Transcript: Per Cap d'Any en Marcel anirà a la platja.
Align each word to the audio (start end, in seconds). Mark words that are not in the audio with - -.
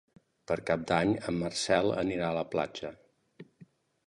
Per 0.51 0.55
Cap 0.69 0.85
d'Any 0.91 1.11
en 1.31 1.37
Marcel 1.43 1.93
anirà 2.05 2.31
a 2.31 2.39
la 2.39 2.47
platja. 2.57 2.93